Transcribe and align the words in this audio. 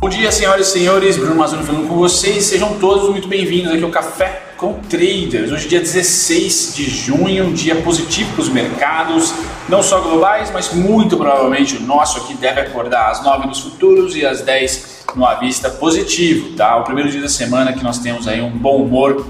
Bom 0.00 0.08
dia, 0.08 0.32
senhoras 0.32 0.68
e 0.68 0.72
senhores. 0.72 1.18
Bruno 1.18 1.34
Mazzoni 1.34 1.62
falando 1.62 1.86
com 1.86 1.96
vocês. 1.96 2.44
Sejam 2.44 2.78
todos 2.78 3.10
muito 3.10 3.28
bem-vindos 3.28 3.70
aqui 3.70 3.84
ao 3.84 3.90
Café 3.90 4.54
com 4.56 4.72
Traders. 4.72 5.52
Hoje, 5.52 5.68
dia 5.68 5.78
16 5.78 6.74
de 6.74 6.88
junho, 6.88 7.44
um 7.44 7.52
dia 7.52 7.76
positivo 7.82 8.32
para 8.32 8.40
os 8.40 8.48
mercados, 8.48 9.34
não 9.68 9.82
só 9.82 10.00
globais, 10.00 10.50
mas 10.50 10.72
muito 10.72 11.18
provavelmente 11.18 11.76
o 11.76 11.82
nosso 11.82 12.16
aqui 12.16 12.32
deve 12.32 12.62
acordar 12.62 13.10
às 13.10 13.22
9 13.22 13.46
nos 13.46 13.60
futuros 13.60 14.16
e 14.16 14.24
às 14.24 14.40
10 14.40 15.04
no 15.14 15.26
avista 15.26 15.68
positivo, 15.68 16.56
tá? 16.56 16.78
O 16.78 16.84
primeiro 16.84 17.10
dia 17.10 17.20
da 17.20 17.28
semana 17.28 17.74
que 17.74 17.84
nós 17.84 17.98
temos 17.98 18.26
aí 18.26 18.40
um 18.40 18.48
bom 18.48 18.82
humor 18.82 19.26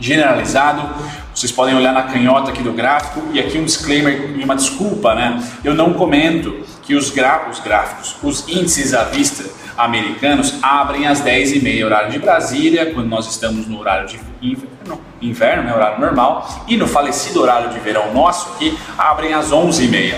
generalizado. 0.00 0.82
Vocês 1.32 1.52
podem 1.52 1.76
olhar 1.76 1.92
na 1.92 2.02
canhota 2.02 2.50
aqui 2.50 2.60
do 2.60 2.72
gráfico 2.72 3.22
e 3.32 3.38
aqui 3.38 3.56
um 3.56 3.64
disclaimer 3.64 4.34
e 4.36 4.42
uma 4.42 4.56
desculpa, 4.56 5.14
né? 5.14 5.40
Eu 5.62 5.74
não 5.74 5.92
comento 5.92 6.64
que 6.92 6.96
os, 6.96 7.06
os 7.06 7.60
gráficos, 7.60 8.16
os 8.22 8.46
índices 8.46 8.92
à 8.92 9.04
vista 9.04 9.44
americanos 9.78 10.54
abrem 10.62 11.06
às 11.06 11.22
10h30 11.22 11.84
horário 11.86 12.10
de 12.10 12.18
Brasília, 12.18 12.92
quando 12.92 13.08
nós 13.08 13.26
estamos 13.26 13.66
no 13.66 13.80
horário 13.80 14.06
de 14.06 14.20
inverno, 14.42 15.00
inverno 15.22 15.62
né, 15.62 15.74
horário 15.74 15.98
normal, 15.98 16.64
e 16.68 16.76
no 16.76 16.86
falecido 16.86 17.40
horário 17.40 17.70
de 17.70 17.80
verão 17.80 18.12
nosso 18.12 18.52
aqui, 18.52 18.76
abrem 18.98 19.32
às 19.32 19.50
11h30. 19.50 20.16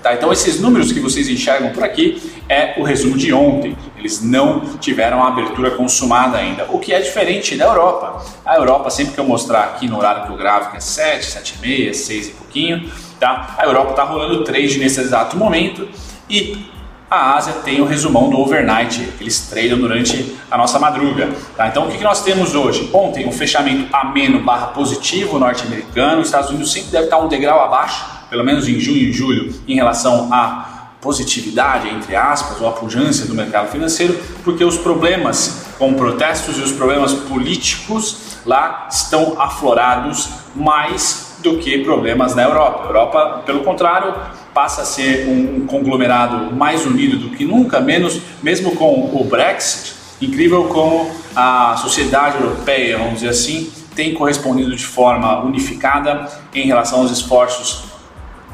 Tá, 0.00 0.14
então 0.14 0.32
esses 0.32 0.60
números 0.60 0.92
que 0.92 1.00
vocês 1.00 1.28
enxergam 1.28 1.70
por 1.70 1.82
aqui 1.82 2.22
é 2.48 2.74
o 2.78 2.84
resumo 2.84 3.16
de 3.18 3.32
ontem. 3.32 3.76
Eles 3.96 4.22
não 4.22 4.60
tiveram 4.78 5.24
a 5.24 5.26
abertura 5.26 5.72
consumada 5.72 6.38
ainda, 6.38 6.66
o 6.68 6.78
que 6.78 6.92
é 6.92 7.00
diferente 7.00 7.56
da 7.56 7.64
Europa. 7.64 8.24
A 8.46 8.54
Europa, 8.54 8.88
sempre 8.90 9.14
que 9.14 9.18
eu 9.18 9.24
mostrar 9.24 9.64
aqui 9.64 9.88
no 9.88 9.98
horário 9.98 10.26
que 10.26 10.30
eu 10.30 10.36
gravo, 10.36 10.70
que 10.70 10.76
é 10.76 10.80
7, 10.80 11.24
7 11.26 11.56
e 11.58 11.66
meia, 11.66 11.92
6 11.92 12.28
e 12.28 12.30
pouquinho, 12.30 12.88
tá? 13.18 13.54
a 13.58 13.64
Europa 13.64 13.90
está 13.90 14.04
rolando 14.04 14.44
trade 14.44 14.78
nesse 14.78 15.00
exato 15.00 15.36
momento 15.36 15.88
e 16.28 16.68
a 17.10 17.36
Ásia 17.36 17.54
tem 17.64 17.80
o 17.80 17.86
resumão 17.86 18.28
do 18.28 18.38
overnight, 18.38 19.14
eles 19.18 19.48
tradam 19.48 19.78
durante 19.78 20.36
a 20.50 20.58
nossa 20.58 20.78
madruga. 20.78 21.30
Tá? 21.56 21.68
Então 21.68 21.86
o 21.86 21.90
que, 21.90 21.96
que 21.96 22.04
nós 22.04 22.22
temos 22.22 22.54
hoje? 22.54 22.90
Ontem 22.92 23.26
um 23.26 23.32
fechamento 23.32 23.94
ameno 23.94 24.40
barra 24.40 24.68
positivo 24.68 25.38
norte-americano, 25.38 26.20
os 26.20 26.28
Estados 26.28 26.50
Unidos 26.50 26.70
sempre 26.70 26.90
deve 26.90 27.04
estar 27.04 27.18
um 27.18 27.28
degrau 27.28 27.64
abaixo, 27.64 28.04
pelo 28.28 28.44
menos 28.44 28.68
em 28.68 28.78
junho 28.78 28.98
e 28.98 29.12
julho, 29.12 29.54
em 29.66 29.74
relação 29.74 30.28
à 30.32 30.76
positividade, 31.00 31.88
entre 31.88 32.14
aspas, 32.14 32.60
ou 32.60 32.68
a 32.68 32.72
pujança 32.72 33.26
do 33.26 33.34
mercado 33.34 33.70
financeiro, 33.70 34.18
porque 34.44 34.64
os 34.64 34.76
problemas 34.76 35.66
com 35.78 35.94
protestos 35.94 36.58
e 36.58 36.60
os 36.60 36.72
problemas 36.72 37.14
políticos 37.14 38.38
lá 38.44 38.88
estão 38.90 39.40
aflorados 39.40 40.28
mais 40.54 41.27
do 41.42 41.58
que 41.58 41.78
problemas 41.78 42.34
na 42.34 42.42
Europa. 42.42 42.84
A 42.84 42.86
Europa, 42.86 43.42
pelo 43.46 43.60
contrário, 43.60 44.14
passa 44.52 44.82
a 44.82 44.84
ser 44.84 45.28
um, 45.28 45.66
conglomerado 45.66 46.54
mais 46.54 46.84
unido 46.84 47.16
do 47.16 47.30
que 47.30 47.44
nunca, 47.44 47.80
menos 47.80 48.20
mesmo 48.42 48.74
com 48.74 49.10
o 49.14 49.24
Brexit. 49.24 49.96
Incrível 50.20 50.64
como 50.64 51.10
a 51.36 51.76
sociedade 51.76 52.42
europeia, 52.42 52.98
vamos 52.98 53.14
dizer 53.14 53.28
assim, 53.28 53.70
tem 53.94 54.14
correspondido 54.14 54.74
de 54.74 54.84
forma 54.84 55.44
unificada 55.44 56.28
em 56.52 56.66
relação 56.66 57.00
aos 57.00 57.12
esforços 57.12 57.84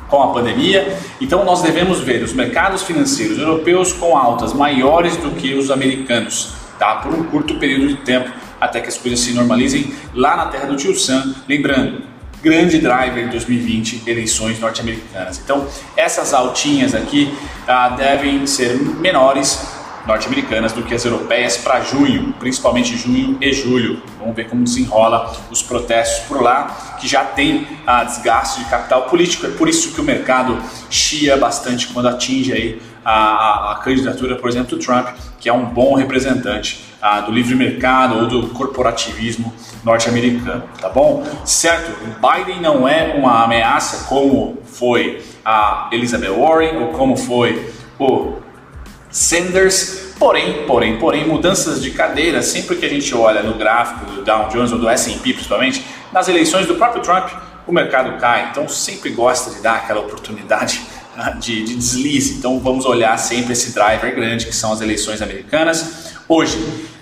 com 0.09 0.23
a 0.23 0.29
pandemia. 0.29 0.97
Então 1.21 1.45
nós 1.45 1.63
devemos 1.63 2.01
ver 2.01 2.23
os 2.23 2.33
mercados 2.33 2.83
financeiros 2.83 3.39
europeus 3.39 3.93
com 3.93 4.17
altas 4.17 4.53
maiores 4.53 5.17
do 5.17 5.31
que 5.31 5.55
os 5.55 5.71
americanos, 5.71 6.53
tá? 6.79 6.97
Por 6.97 7.15
um 7.15 7.25
curto 7.25 7.55
período 7.55 7.89
de 7.89 7.97
tempo 7.97 8.31
até 8.61 8.81
que 8.81 8.89
as 8.89 8.97
coisas 8.97 9.21
se 9.21 9.33
normalizem 9.33 9.93
lá 10.15 10.37
na 10.37 10.47
terra 10.47 10.67
do 10.67 10.77
tio 10.77 10.95
Sam. 10.95 11.35
Lembrando, 11.49 12.14
grande 12.45 12.79
driver 12.79 13.25
em 13.25 13.29
2020, 13.29 14.03
eleições 14.07 14.61
norte-americanas. 14.61 15.41
Então, 15.43 15.67
essas 15.97 16.35
altinhas 16.35 16.95
aqui 16.95 17.35
ah, 17.67 17.89
devem 17.89 18.47
ser 18.47 18.77
menores 18.77 19.67
norte-americanas 20.07 20.71
do 20.73 20.83
que 20.83 20.95
as 20.95 21.03
europeias 21.03 21.57
para 21.57 21.81
junho, 21.81 22.35
principalmente 22.39 22.95
junho 22.99 23.39
e 23.41 23.51
julho. 23.51 24.03
Vamos 24.21 24.37
ver 24.37 24.47
como 24.47 24.63
desenrola 24.63 25.35
os 25.51 25.63
protestos 25.63 26.27
por 26.27 26.43
lá, 26.43 26.99
que 27.01 27.09
já 27.09 27.25
tem 27.25 27.67
ah, 27.87 28.05
desgaste 28.05 28.63
de 28.63 28.69
capital 28.69 29.05
político. 29.05 29.47
É 29.47 29.51
por 29.51 29.67
isso 29.67 29.95
que 29.95 30.01
o 30.03 30.05
mercado 30.05 30.63
chia 30.91 31.39
bastante 31.39 31.89
quando 31.89 32.09
atinge 32.09 32.53
aí 32.53 32.83
a, 33.03 33.13
a, 33.13 33.73
a 33.73 33.75
candidatura, 33.77 34.37
por 34.37 34.51
exemplo, 34.51 34.77
do 34.77 34.85
Trump, 34.85 35.09
que 35.41 35.49
é 35.49 35.53
um 35.53 35.65
bom 35.65 35.95
representante 35.95 36.94
ah, 37.07 37.21
do 37.21 37.31
livre 37.31 37.55
mercado 37.55 38.17
ou 38.17 38.27
do 38.27 38.49
corporativismo 38.49 39.53
norte-americano, 39.85 40.65
tá 40.81 40.89
bom? 40.89 41.23
Certo, 41.45 41.93
Biden 42.19 42.63
não 42.63 42.89
é 42.89 43.13
uma 43.15 43.45
ameaça 43.45 44.07
como 44.07 44.57
foi 44.65 45.23
a 45.45 45.91
Elizabeth 45.93 46.31
Warren 46.31 46.79
ou 46.79 46.89
como 46.95 47.15
foi 47.15 47.71
o 47.99 48.39
Sanders, 49.11 50.15
porém, 50.19 50.65
porém, 50.67 50.99
porém, 50.99 51.29
mudanças 51.29 51.83
de 51.83 51.91
cadeira, 51.91 52.41
sempre 52.41 52.77
que 52.77 52.87
a 52.87 52.89
gente 52.89 53.15
olha 53.15 53.43
no 53.43 53.53
gráfico 53.59 54.07
do 54.07 54.25
Dow 54.25 54.49
Jones 54.49 54.73
ou 54.73 54.79
do 54.79 54.89
S&P 54.89 55.35
principalmente, 55.35 55.85
nas 56.11 56.27
eleições 56.29 56.67
do 56.67 56.77
próprio 56.77 57.03
Trump, 57.03 57.29
o 57.67 57.73
mercado 57.73 58.19
cai, 58.19 58.49
então 58.51 58.67
sempre 58.67 59.11
gosta 59.11 59.51
de 59.51 59.61
dar 59.61 59.75
aquela 59.75 60.01
oportunidade 60.01 60.81
ah, 61.19 61.33
de, 61.33 61.65
de 61.65 61.75
deslize. 61.75 62.39
Então 62.39 62.59
vamos 62.61 62.87
olhar 62.87 63.15
sempre 63.19 63.53
esse 63.53 63.75
driver 63.75 64.15
grande 64.15 64.47
que 64.47 64.57
são 64.57 64.73
as 64.73 64.81
eleições 64.81 65.21
americanas. 65.21 66.15
Hoje, 66.27 66.57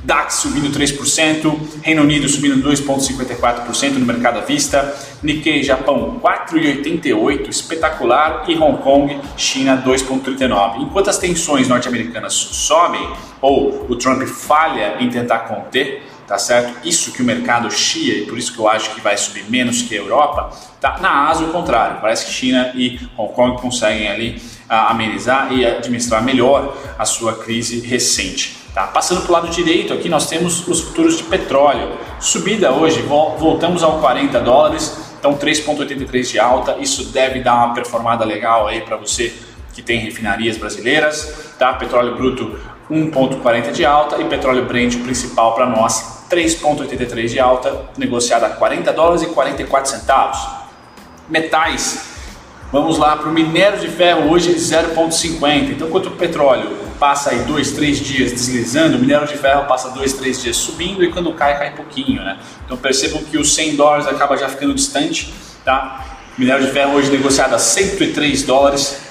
DAX 0.05 0.35
subindo 0.35 0.69
3%, 0.77 1.57
Reino 1.83 2.03
Unido 2.03 2.29
subindo 2.29 2.69
2,54% 2.69 3.93
no 3.93 4.07
mercado 4.07 4.39
à 4.39 4.41
vista, 4.43 4.95
Nikkei 5.23 5.63
Japão 5.63 6.21
4,88%, 6.21 7.49
espetacular, 7.49 8.45
e 8.49 8.57
Hong 8.57 8.83
Kong, 8.83 9.21
China 9.37 9.81
2,39%. 9.87 10.81
Enquanto 10.81 11.09
as 11.09 11.19
tensões 11.19 11.69
norte-americanas 11.69 12.35
sobem, 12.35 13.09
ou 13.41 13.87
o 13.89 13.97
Trump 13.97 14.23
falha 14.23 14.97
em 14.99 15.09
tentar 15.09 15.41
conter, 15.41 16.03
tá 16.27 16.39
certo? 16.39 16.87
Isso 16.87 17.13
que 17.13 17.23
o 17.23 17.25
mercado 17.25 17.71
chia, 17.71 18.19
e 18.19 18.27
por 18.27 18.39
isso 18.39 18.53
que 18.53 18.59
eu 18.59 18.69
acho 18.69 18.95
que 18.95 19.01
vai 19.01 19.17
subir 19.17 19.45
menos 19.49 19.83
que 19.83 19.95
a 19.95 19.99
Europa, 19.99 20.51
tá? 20.81 20.99
Na 21.01 21.29
Ásia, 21.29 21.47
o 21.47 21.53
contrário, 21.53 22.01
parece 22.01 22.27
que 22.27 22.33
China 22.33 22.73
e 22.75 22.99
Hong 23.17 23.33
Kong 23.34 23.61
conseguem 23.61 24.09
ali 24.09 24.43
uh, 24.69 24.91
amenizar 24.91 25.53
e 25.53 25.65
administrar 25.65 26.25
melhor 26.25 26.77
a 26.99 27.05
sua 27.05 27.34
crise 27.34 27.81
recente. 27.81 28.62
Tá? 28.75 28.87
Passando 28.87 29.21
para 29.21 29.28
o 29.28 29.33
lado 29.33 29.49
direito, 29.49 29.93
aqui 29.93 30.09
nós 30.09 30.27
temos 30.28 30.66
os 30.66 30.81
futuros 30.81 31.19
de 31.19 31.25
petróleo. 31.25 31.93
Subida 32.19 32.72
hoje, 32.72 33.03
voltamos 33.03 33.83
ao 33.83 33.99
40 33.99 34.41
dólares, 34.41 34.97
então 35.19 35.37
3,83 35.37 36.31
de 36.31 36.38
alta. 36.38 36.77
Isso 36.81 37.12
deve 37.12 37.41
dar 37.41 37.55
uma 37.55 37.75
performada 37.75 38.25
legal 38.25 38.66
aí 38.66 38.81
para 38.81 38.97
você 38.97 39.34
que 39.75 39.83
tem 39.83 39.99
refinarias 39.99 40.56
brasileiras. 40.56 41.55
Tá? 41.59 41.75
Petróleo 41.75 42.16
bruto 42.16 42.59
1,40 42.91 43.72
de 43.72 43.84
alta 43.84 44.21
e 44.21 44.25
petróleo 44.25 44.65
Brent 44.65 45.03
principal 45.03 45.54
para 45.54 45.66
nós 45.66 46.25
3,83 46.31 47.28
de 47.28 47.39
alta, 47.39 47.91
negociada 47.99 48.47
a 48.47 48.50
40 48.50 48.91
dólares 48.94 49.22
e 49.22 49.27
44 49.27 49.91
centavos. 49.91 50.39
Metais, 51.28 52.09
vamos 52.72 52.97
lá 52.97 53.16
para 53.16 53.28
o 53.28 53.33
minério 53.33 53.78
de 53.78 53.89
ferro 53.89 54.31
hoje 54.31 54.54
0,50. 54.54 55.72
Então, 55.72 55.91
quanto 55.91 56.09
o 56.09 56.12
petróleo 56.12 56.81
passa 57.03 57.31
aí 57.31 57.41
dois, 57.41 57.73
três 57.73 57.99
dias 57.99 58.31
deslizando, 58.31 58.97
o 58.97 59.01
minério 59.01 59.27
de 59.27 59.37
ferro 59.37 59.65
passa 59.65 59.91
dois, 59.91 60.13
três 60.13 60.41
dias 60.41 60.57
subindo 60.57 61.03
e 61.03 61.11
quando 61.11 61.33
cai, 61.35 61.59
cai 61.59 61.75
pouquinho, 61.75 62.23
né? 62.23 62.39
Então 62.65 62.77
percebam 62.77 63.21
que 63.25 63.37
os 63.37 63.53
100 63.57 63.75
dólares 63.75 64.07
acaba 64.07 64.37
já 64.37 64.49
ficando 64.49 64.73
distante, 64.73 65.35
tá? 65.65 66.05
minério 66.39 66.65
de 66.65 66.71
ferro 66.71 66.93
hoje 66.93 67.11
negociado 67.11 67.55
a 67.55 67.59
103 67.59 68.45
dólares 68.45 69.03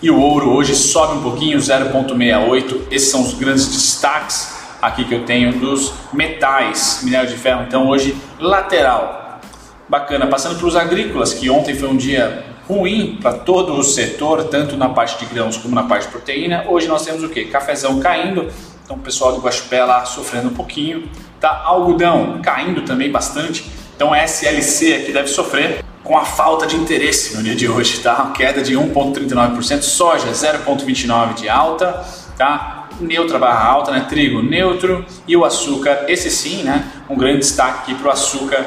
e 0.00 0.08
o 0.08 0.20
ouro 0.20 0.50
hoje 0.50 0.76
sobe 0.76 1.18
um 1.18 1.22
pouquinho, 1.22 1.58
0,68. 1.58 2.82
Esses 2.92 3.10
são 3.10 3.22
os 3.22 3.34
grandes 3.34 3.66
destaques 3.66 4.56
aqui 4.80 5.04
que 5.04 5.16
eu 5.16 5.24
tenho 5.24 5.54
dos 5.54 5.92
metais, 6.12 7.00
minério 7.02 7.28
de 7.28 7.36
ferro. 7.36 7.64
Então 7.66 7.88
hoje 7.88 8.16
lateral, 8.38 9.40
bacana. 9.88 10.28
Passando 10.28 10.56
para 10.56 10.68
os 10.68 10.76
agrícolas, 10.76 11.34
que 11.34 11.50
ontem 11.50 11.74
foi 11.74 11.88
um 11.88 11.96
dia 11.96 12.47
ruim 12.68 13.18
para 13.20 13.32
todo 13.32 13.72
o 13.72 13.82
setor, 13.82 14.44
tanto 14.44 14.76
na 14.76 14.90
parte 14.90 15.18
de 15.18 15.32
grãos 15.32 15.56
como 15.56 15.74
na 15.74 15.84
parte 15.84 16.04
de 16.04 16.12
proteína. 16.12 16.66
Hoje 16.68 16.86
nós 16.86 17.02
temos 17.02 17.24
o 17.24 17.28
que? 17.30 17.46
Cafezão 17.46 17.98
caindo, 17.98 18.46
então 18.84 18.96
o 18.96 19.00
pessoal 19.00 19.32
do 19.32 19.40
Guaxupé 19.40 19.82
lá 19.82 20.04
sofrendo 20.04 20.48
um 20.48 20.54
pouquinho, 20.54 21.08
tá? 21.40 21.62
Algodão 21.64 22.40
caindo 22.42 22.82
também 22.82 23.10
bastante, 23.10 23.64
então 23.96 24.12
a 24.12 24.22
SLC 24.22 24.94
aqui 24.94 25.12
deve 25.12 25.28
sofrer 25.28 25.82
com 26.04 26.16
a 26.16 26.24
falta 26.24 26.66
de 26.66 26.76
interesse 26.76 27.36
no 27.36 27.42
dia 27.42 27.56
de 27.56 27.66
hoje, 27.66 28.00
tá? 28.00 28.32
Queda 28.36 28.62
de 28.62 28.74
1,39%, 28.74 29.80
soja 29.80 30.28
0,29% 30.30 31.34
de 31.34 31.48
alta, 31.48 32.04
tá? 32.36 32.88
Neutra 33.00 33.38
barra 33.38 33.64
alta, 33.64 33.92
né? 33.92 34.06
Trigo 34.08 34.42
neutro 34.42 35.06
e 35.26 35.34
o 35.36 35.44
açúcar, 35.44 36.04
esse 36.08 36.30
sim, 36.30 36.64
né? 36.64 36.84
Um 37.08 37.16
grande 37.16 37.38
destaque 37.38 37.92
aqui 37.92 37.94
para 37.94 38.08
o 38.08 38.10
açúcar 38.10 38.66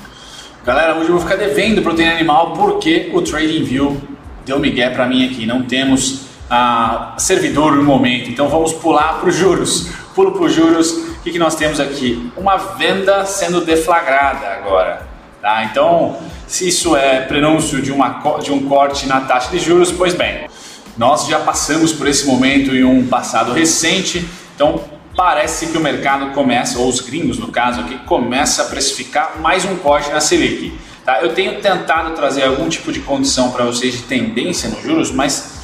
Galera, 0.64 0.94
hoje 0.94 1.08
eu 1.08 1.12
vou 1.12 1.20
ficar 1.20 1.36
devendo 1.36 1.82
proteína 1.82 2.12
animal 2.12 2.52
porque 2.52 3.10
o 3.14 3.22
TradingView 3.22 3.96
deu 4.44 4.58
migué 4.58 4.90
para 4.90 5.06
mim 5.06 5.24
aqui. 5.26 5.46
Não 5.46 5.62
temos 5.62 6.26
ah, 6.50 7.14
servidor 7.16 7.76
no 7.76 7.84
momento. 7.84 8.30
Então 8.30 8.48
vamos 8.48 8.72
pular 8.72 9.20
para 9.20 9.28
os 9.28 9.34
juros. 9.34 9.90
Pulo 10.14 10.32
para 10.32 10.42
os 10.42 10.52
juros. 10.52 11.07
Que, 11.28 11.32
que 11.32 11.38
nós 11.38 11.54
temos 11.54 11.78
aqui? 11.78 12.32
Uma 12.38 12.56
venda 12.56 13.26
sendo 13.26 13.60
deflagrada 13.60 14.46
agora. 14.46 15.06
Tá? 15.42 15.62
Então, 15.64 16.16
se 16.46 16.68
isso 16.68 16.96
é 16.96 17.20
prenúncio 17.20 17.82
de, 17.82 17.92
uma, 17.92 18.22
de 18.42 18.50
um 18.50 18.66
corte 18.66 19.06
na 19.06 19.20
taxa 19.20 19.50
de 19.50 19.58
juros, 19.58 19.92
pois 19.92 20.14
bem, 20.14 20.48
nós 20.96 21.26
já 21.26 21.38
passamos 21.40 21.92
por 21.92 22.08
esse 22.08 22.26
momento 22.26 22.74
em 22.74 22.82
um 22.82 23.06
passado 23.06 23.52
recente. 23.52 24.26
Então 24.54 24.82
parece 25.14 25.66
que 25.66 25.76
o 25.76 25.80
mercado 25.82 26.32
começa, 26.32 26.78
ou 26.78 26.88
os 26.88 27.00
gringos 27.00 27.38
no 27.38 27.48
caso 27.48 27.80
aqui, 27.80 27.98
começa 28.06 28.62
a 28.62 28.64
precificar 28.64 29.38
mais 29.38 29.66
um 29.66 29.76
corte 29.76 30.10
na 30.10 30.20
Selic. 30.20 30.72
Tá? 31.04 31.20
Eu 31.20 31.34
tenho 31.34 31.60
tentado 31.60 32.14
trazer 32.14 32.44
algum 32.44 32.70
tipo 32.70 32.90
de 32.90 33.00
condição 33.00 33.52
para 33.52 33.66
vocês 33.66 33.92
de 33.92 34.04
tendência 34.04 34.70
nos 34.70 34.82
juros, 34.82 35.10
mas 35.10 35.57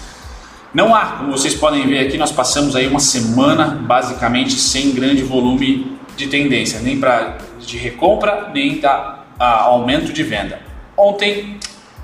não 0.74 0.92
há, 0.92 1.06
como 1.18 1.30
vocês 1.30 1.54
podem 1.54 1.86
ver 1.86 2.00
aqui, 2.00 2.18
nós 2.18 2.32
passamos 2.32 2.74
aí 2.74 2.88
uma 2.88 2.98
semana 2.98 3.80
basicamente 3.80 4.54
sem 4.54 4.92
grande 4.92 5.22
volume 5.22 5.96
de 6.16 6.26
tendência, 6.26 6.80
nem 6.80 6.98
para 6.98 7.38
de 7.60 7.78
recompra, 7.78 8.50
nem 8.52 8.80
da 8.80 9.20
aumento 9.38 10.12
de 10.12 10.22
venda. 10.24 10.60
Ontem, 10.96 11.58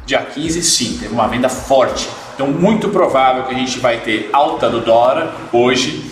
dia 0.06 0.20
15, 0.20 0.62
sim, 0.62 0.98
teve 0.98 1.12
uma 1.12 1.26
venda 1.26 1.48
forte. 1.48 2.08
Então, 2.34 2.46
muito 2.46 2.88
provável 2.90 3.42
que 3.42 3.54
a 3.54 3.58
gente 3.58 3.78
vai 3.80 3.98
ter 3.98 4.30
alta 4.32 4.70
do 4.70 4.80
dólar 4.80 5.34
hoje, 5.52 6.08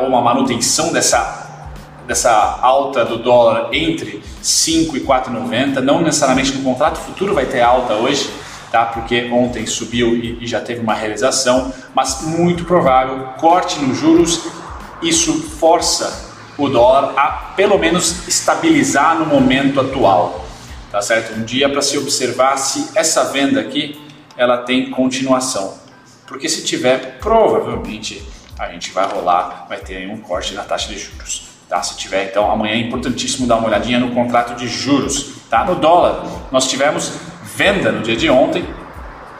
ou 0.00 0.08
uma 0.08 0.22
manutenção 0.22 0.92
dessa, 0.92 1.66
dessa 2.06 2.60
alta 2.62 3.04
do 3.04 3.18
dólar 3.18 3.68
entre 3.72 4.22
5 4.40 4.96
e 4.96 5.00
4,90. 5.00 5.80
Não 5.80 6.00
necessariamente 6.00 6.52
no 6.52 6.62
contrato 6.62 6.98
futuro 6.98 7.34
vai 7.34 7.46
ter 7.46 7.60
alta 7.60 7.94
hoje, 7.94 8.30
tá? 8.70 8.86
porque 8.86 9.28
ontem 9.32 9.66
subiu 9.66 10.16
e, 10.16 10.44
e 10.44 10.46
já 10.46 10.60
teve 10.60 10.80
uma 10.80 10.94
realização, 10.94 11.72
mas 11.94 12.22
muito 12.22 12.64
provável 12.64 13.34
corte 13.38 13.78
nos 13.80 13.98
juros, 13.98 14.46
isso 15.02 15.32
força 15.58 16.26
o 16.58 16.68
dólar 16.68 17.12
a 17.18 17.52
pelo 17.54 17.78
menos 17.78 18.26
estabilizar 18.26 19.18
no 19.18 19.26
momento 19.26 19.80
atual, 19.80 20.44
tá 20.90 21.02
certo? 21.02 21.38
Um 21.38 21.44
dia 21.44 21.68
para 21.68 21.82
se 21.82 21.98
observar 21.98 22.56
se 22.56 22.90
essa 22.94 23.24
venda 23.24 23.60
aqui 23.60 24.00
ela 24.36 24.58
tem 24.58 24.90
continuação, 24.90 25.74
porque 26.26 26.48
se 26.48 26.64
tiver 26.64 27.18
provavelmente 27.18 28.26
a 28.58 28.70
gente 28.72 28.90
vai 28.90 29.06
rolar, 29.06 29.66
vai 29.68 29.78
ter 29.78 30.08
um 30.08 30.16
corte 30.18 30.54
na 30.54 30.62
taxa 30.62 30.88
de 30.88 30.98
juros. 30.98 31.48
Tá? 31.68 31.82
Se 31.82 31.96
tiver, 31.96 32.30
então 32.30 32.50
amanhã 32.50 32.74
é 32.74 32.78
importantíssimo 32.78 33.46
dar 33.46 33.56
uma 33.56 33.68
olhadinha 33.68 33.98
no 33.98 34.12
contrato 34.12 34.54
de 34.54 34.68
juros. 34.68 35.34
Tá? 35.50 35.64
No 35.64 35.74
dólar, 35.74 36.24
nós 36.50 36.68
tivemos 36.68 37.12
venda 37.56 37.90
no 37.90 38.02
dia 38.02 38.14
de 38.14 38.28
ontem, 38.28 38.64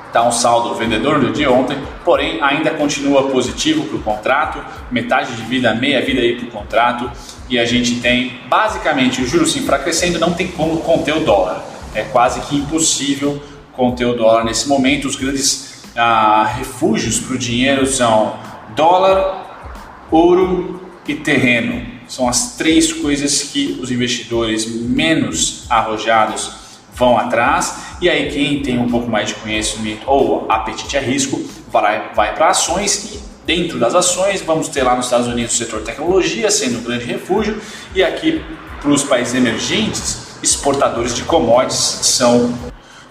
está 0.06 0.26
um 0.26 0.32
saldo 0.32 0.74
vendedor 0.74 1.18
no 1.18 1.30
dia 1.30 1.46
de 1.46 1.52
ontem, 1.52 1.76
porém 2.02 2.40
ainda 2.40 2.70
continua 2.70 3.28
positivo 3.28 3.84
para 3.84 3.96
o 3.96 4.00
contrato, 4.00 4.64
metade 4.90 5.36
de 5.36 5.42
vida, 5.42 5.74
meia 5.74 6.00
vida 6.00 6.22
aí 6.22 6.36
para 6.36 6.48
o 6.48 6.50
contrato, 6.50 7.10
e 7.50 7.58
a 7.58 7.66
gente 7.66 8.00
tem 8.00 8.40
basicamente 8.48 9.20
o 9.20 9.26
juros 9.26 9.52
se 9.52 9.58
enfraquecendo, 9.58 10.18
não 10.18 10.32
tem 10.32 10.48
como 10.48 10.78
conter 10.78 11.14
o 11.14 11.20
dólar. 11.20 11.62
É 11.94 12.02
quase 12.02 12.40
que 12.40 12.56
impossível 12.56 13.42
conter 13.74 14.06
o 14.06 14.14
dólar 14.14 14.44
nesse 14.44 14.66
momento. 14.66 15.06
Os 15.06 15.16
grandes 15.16 15.84
ah, 15.94 16.50
refúgios 16.56 17.20
para 17.20 17.34
o 17.34 17.38
dinheiro 17.38 17.86
são 17.86 18.36
dólar, 18.74 19.68
ouro 20.10 20.80
e 21.06 21.14
terreno. 21.14 21.86
São 22.08 22.28
as 22.28 22.56
três 22.56 22.92
coisas 22.92 23.42
que 23.42 23.78
os 23.80 23.90
investidores 23.90 24.66
menos 24.66 25.66
arrojados 25.68 26.65
vão 26.96 27.16
atrás. 27.18 27.76
E 28.00 28.08
aí 28.08 28.30
quem 28.30 28.62
tem 28.62 28.78
um 28.78 28.88
pouco 28.88 29.08
mais 29.08 29.28
de 29.28 29.34
conhecimento 29.34 30.02
ou 30.06 30.46
apetite 30.48 30.96
a 30.96 31.00
risco 31.00 31.40
vai, 31.70 32.10
vai 32.14 32.34
para 32.34 32.48
ações. 32.48 33.12
E 33.12 33.20
dentro 33.46 33.78
das 33.78 33.94
ações 33.94 34.42
vamos 34.42 34.68
ter 34.68 34.82
lá 34.82 34.96
nos 34.96 35.06
Estados 35.06 35.28
Unidos 35.28 35.54
o 35.54 35.56
setor 35.56 35.82
tecnologia 35.82 36.50
sendo 36.50 36.78
um 36.78 36.82
grande 36.82 37.04
refúgio. 37.04 37.60
E 37.94 38.02
aqui 38.02 38.42
para 38.80 38.90
os 38.90 39.04
países 39.04 39.34
emergentes 39.34 40.26
exportadores 40.42 41.14
de 41.14 41.22
commodities 41.22 42.00
são 42.02 42.52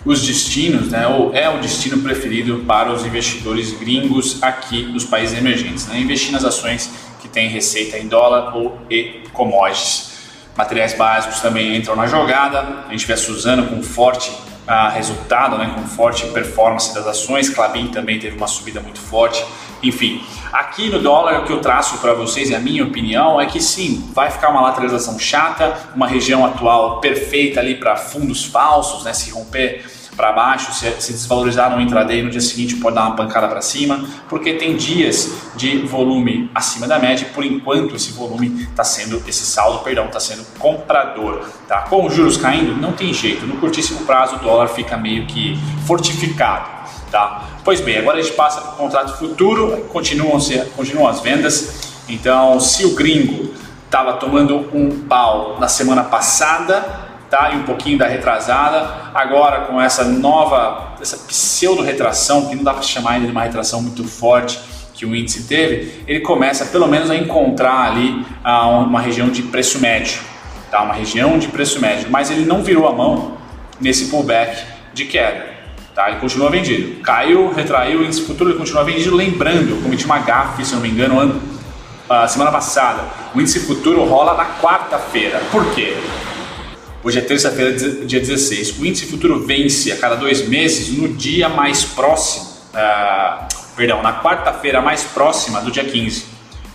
os 0.05 0.21
destinos, 0.21 0.89
né, 0.89 1.07
ou 1.07 1.33
é 1.33 1.49
o 1.49 1.59
destino 1.59 1.97
preferido 2.03 2.59
para 2.67 2.93
os 2.93 3.03
investidores 3.03 3.71
gringos 3.71 4.41
aqui 4.41 4.83
nos 4.83 5.03
países 5.03 5.35
emergentes, 5.35 5.87
né, 5.87 5.99
investir 5.99 6.31
nas 6.31 6.45
ações 6.45 6.91
que 7.19 7.27
têm 7.27 7.49
receita 7.49 7.97
em 7.97 8.07
dólar 8.07 8.55
ou 8.55 8.77
e 8.89 9.23
commodities. 9.33 10.14
Materiais 10.57 10.93
básicos 10.93 11.41
também 11.41 11.75
entram 11.75 11.95
na 11.95 12.07
jogada. 12.07 12.85
A 12.87 12.91
gente 12.91 13.05
vê 13.05 13.13
a 13.13 13.17
Suzano 13.17 13.67
com 13.67 13.83
forte 13.83 14.31
ah, 14.67 14.89
resultado, 14.89 15.57
né, 15.57 15.71
com 15.75 15.83
forte 15.83 16.25
performance 16.27 16.93
das 16.93 17.05
ações. 17.05 17.49
Clabin 17.49 17.87
também 17.87 18.19
teve 18.19 18.37
uma 18.37 18.47
subida 18.47 18.79
muito 18.79 18.99
forte. 18.99 19.45
Enfim, 19.83 20.25
aqui 20.51 20.89
no 20.89 20.99
dólar 20.99 21.41
o 21.41 21.45
que 21.45 21.51
eu 21.51 21.59
traço 21.59 21.97
para 21.97 22.13
vocês 22.13 22.49
e 22.49 22.55
a 22.55 22.59
minha 22.59 22.83
opinião 22.83 23.39
é 23.39 23.45
que 23.45 23.61
sim, 23.61 24.09
vai 24.13 24.31
ficar 24.31 24.49
uma 24.49 24.61
lateralização 24.61 25.19
chata, 25.19 25.77
uma 25.95 26.07
região 26.07 26.45
atual 26.45 26.99
perfeita 27.01 27.59
ali 27.59 27.75
para 27.75 27.95
fundos 27.95 28.45
falsos, 28.45 29.03
né, 29.03 29.13
se 29.13 29.29
romper 29.31 29.85
para 30.15 30.31
baixo, 30.31 30.73
se, 30.73 30.89
se 30.99 31.11
desvalorizar 31.13 31.69
no 31.69 31.81
intraday, 31.81 32.21
no 32.21 32.29
dia 32.29 32.41
seguinte 32.41 32.75
pode 32.75 32.95
dar 32.95 33.07
uma 33.07 33.15
pancada 33.15 33.47
para 33.47 33.61
cima, 33.61 34.05
porque 34.29 34.53
tem 34.53 34.75
dias 34.75 35.33
de 35.55 35.79
volume 35.79 36.49
acima 36.53 36.87
da 36.87 36.97
média, 36.97 37.27
por 37.33 37.43
enquanto 37.43 37.95
esse 37.95 38.11
volume 38.11 38.67
está 38.69 38.83
sendo, 38.83 39.21
esse 39.27 39.45
saldo, 39.45 39.79
perdão, 39.79 40.05
está 40.05 40.19
sendo 40.19 40.45
comprador. 40.57 41.45
Tá? 41.67 41.81
Com 41.81 42.05
os 42.05 42.13
juros 42.13 42.37
caindo, 42.37 42.75
não 42.79 42.93
tem 42.93 43.13
jeito, 43.13 43.45
no 43.45 43.57
curtíssimo 43.57 44.05
prazo 44.05 44.35
o 44.37 44.39
dólar 44.39 44.67
fica 44.69 44.97
meio 44.97 45.25
que 45.25 45.57
fortificado. 45.85 46.69
Tá? 47.11 47.43
Pois 47.63 47.81
bem, 47.81 47.97
agora 47.97 48.17
a 48.17 48.21
gente 48.21 48.35
passa 48.35 48.61
para 48.61 48.73
o 48.73 48.75
contrato 48.75 49.17
futuro, 49.17 49.85
continuam, 49.91 50.39
continuam 50.75 51.07
as 51.07 51.19
vendas, 51.21 51.93
então 52.07 52.59
se 52.59 52.85
o 52.85 52.95
gringo 52.95 53.53
estava 53.85 54.13
tomando 54.13 54.69
um 54.73 55.07
pau 55.07 55.57
na 55.59 55.67
semana 55.67 56.03
passada, 56.03 57.04
tá? 57.29 57.51
e 57.51 57.57
um 57.57 57.63
pouquinho 57.63 57.97
da 57.97 58.07
retrasada. 58.07 59.11
Agora 59.13 59.61
com 59.61 59.79
essa 59.79 60.03
nova, 60.03 60.95
essa 61.01 61.17
pseudo-retração, 61.17 62.47
que 62.47 62.55
não 62.55 62.63
dá 62.63 62.73
para 62.73 62.83
chamar 62.83 63.11
ainda 63.11 63.25
de 63.25 63.31
uma 63.31 63.43
retração 63.43 63.81
muito 63.81 64.03
forte 64.03 64.59
que 64.93 65.05
o 65.05 65.15
índice 65.15 65.43
teve, 65.43 66.03
ele 66.07 66.21
começa 66.21 66.65
pelo 66.65 66.87
menos 66.87 67.11
a 67.11 67.15
encontrar 67.15 67.91
ali 67.91 68.25
ah, 68.43 68.67
uma 68.67 69.01
região 69.01 69.29
de 69.29 69.43
preço 69.43 69.79
médio, 69.79 70.21
tá? 70.71 70.81
uma 70.81 70.93
região 70.93 71.37
de 71.37 71.49
preço 71.49 71.81
médio, 71.81 72.07
mas 72.09 72.31
ele 72.31 72.45
não 72.45 72.63
virou 72.63 72.87
a 72.87 72.93
mão 72.93 73.37
nesse 73.79 74.05
pullback 74.05 74.63
de 74.93 75.05
queda. 75.05 75.53
Tá? 75.93 76.09
Ele 76.09 76.19
continua 76.19 76.49
vendido. 76.49 77.01
Caiu, 77.01 77.53
retraiu, 77.53 77.99
o 77.99 78.03
índice 78.03 78.21
futuro 78.21 78.49
ele 78.49 78.57
continua 78.57 78.83
vendido. 78.83 79.15
Lembrando, 79.15 79.69
eu 79.69 79.81
cometi 79.81 80.05
uma 80.05 80.19
gafe, 80.19 80.65
se 80.65 80.73
não 80.73 80.81
me 80.81 80.89
engano, 80.89 81.19
ano, 81.19 81.41
uh, 82.09 82.27
semana 82.27 82.51
passada. 82.51 83.03
O 83.33 83.39
índice 83.39 83.61
futuro 83.61 84.03
rola 84.03 84.33
na 84.35 84.45
quarta-feira. 84.61 85.41
Por 85.51 85.73
quê? 85.73 85.95
Hoje 87.05 87.19
é 87.19 87.21
terça-feira, 87.21 87.71
dia 87.71 88.19
16. 88.19 88.79
O 88.79 88.83
índice 88.83 89.05
futuro 89.05 89.45
vence 89.45 89.91
a 89.91 89.95
cada 89.95 90.15
dois 90.15 90.47
meses 90.47 90.97
no 90.97 91.07
dia 91.09 91.47
mais 91.47 91.85
próximo, 91.85 92.45
uh, 92.73 93.45
perdão, 93.75 94.01
na 94.01 94.23
quarta-feira 94.23 94.81
mais 94.81 95.03
próxima 95.03 95.61
do 95.61 95.69
dia 95.69 95.85
15. 95.85 96.25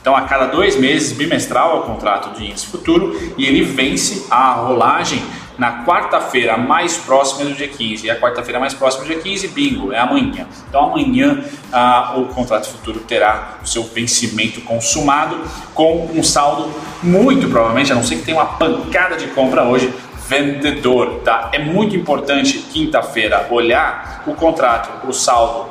Então, 0.01 0.15
a 0.15 0.23
cada 0.23 0.47
dois 0.47 0.77
meses, 0.77 1.13
bimestral 1.13 1.79
é 1.79 1.81
o 1.81 1.83
contrato 1.83 2.39
de 2.39 2.47
índice 2.47 2.65
futuro 2.65 3.35
e 3.37 3.45
ele 3.45 3.63
vence 3.63 4.29
a 4.31 4.53
rolagem 4.53 5.21
na 5.59 5.85
quarta-feira 5.85 6.57
mais 6.57 6.97
próxima 6.97 7.45
do 7.51 7.55
dia 7.55 7.69
15. 7.69 8.07
E 8.07 8.11
a 8.11 8.19
quarta-feira 8.19 8.61
mais 8.61 8.73
próxima 8.73 9.05
do 9.05 9.09
dia 9.09 9.21
15, 9.21 9.49
bingo, 9.49 9.93
é 9.93 9.99
amanhã. 9.99 10.47
Então, 10.69 10.93
amanhã 10.93 11.45
ah, 11.73 12.15
o 12.17 12.27
contrato 12.27 12.69
futuro 12.69 13.01
terá 13.01 13.59
o 13.63 13.67
seu 13.67 13.83
vencimento 13.83 14.61
consumado 14.63 15.39
com 15.75 16.09
um 16.15 16.23
saldo 16.23 16.73
muito 17.03 17.49
provavelmente, 17.49 17.93
a 17.93 17.95
não 17.95 18.03
ser 18.03 18.17
que 18.17 18.23
tenha 18.23 18.39
uma 18.39 18.47
pancada 18.47 19.17
de 19.17 19.27
compra 19.29 19.65
hoje, 19.65 19.93
vendedor, 20.31 21.23
tá? 21.25 21.51
É 21.53 21.59
muito 21.59 21.97
importante 21.97 22.59
quinta-feira 22.73 23.49
olhar 23.51 24.23
o 24.29 24.35
contrato, 24.35 25.09
o 25.09 25.13
saldo 25.13 25.69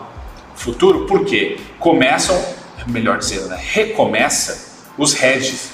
futuro, 0.54 1.06
porque 1.06 1.58
começam, 1.80 2.38
melhor 2.86 3.18
dizendo, 3.18 3.48
né? 3.48 3.58
recomeça 3.58 4.92
os 4.98 5.16
hedges. 5.24 5.72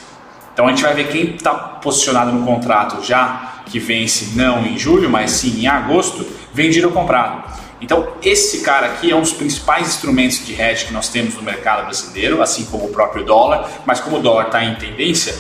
Então 0.54 0.68
a 0.68 0.70
gente 0.70 0.84
vai 0.84 0.94
ver 0.94 1.08
quem 1.08 1.34
está 1.34 1.52
posicionado 1.56 2.32
no 2.32 2.46
contrato 2.46 3.04
já 3.04 3.64
que 3.66 3.80
vence 3.80 4.38
não 4.38 4.64
em 4.64 4.78
julho, 4.78 5.10
mas 5.10 5.32
sim 5.32 5.62
em 5.62 5.68
agosto, 5.68 6.24
vendido 6.54 6.90
ou 6.90 6.94
comprado. 6.94 7.44
Então 7.82 8.14
esse 8.22 8.62
cara 8.62 8.86
aqui 8.86 9.10
é 9.12 9.16
um 9.16 9.22
dos 9.22 9.34
principais 9.34 9.88
instrumentos 9.88 10.46
de 10.46 10.54
hedge 10.54 10.86
que 10.86 10.94
nós 10.94 11.10
temos 11.10 11.34
no 11.34 11.42
mercado 11.42 11.86
brasileiro, 11.86 12.40
assim 12.40 12.66
como 12.66 12.86
o 12.86 12.90
próprio 12.90 13.26
dólar, 13.26 13.68
mas 13.84 14.00
como 14.00 14.18
o 14.18 14.22
dólar 14.22 14.46
está 14.46 14.64
em 14.64 14.76
tendência, 14.76 15.36